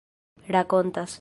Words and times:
rakontas 0.49 1.19